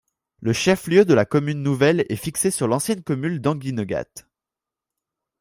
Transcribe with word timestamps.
Le 0.39 0.51
chef-lieu 0.51 1.05
de 1.05 1.13
la 1.13 1.25
commune 1.25 1.61
nouvelle 1.61 2.07
est 2.09 2.15
fixé 2.15 2.49
sur 2.49 2.67
l'ancienne 2.67 3.03
commune 3.03 3.37
d'Enguinegatte. 3.37 4.27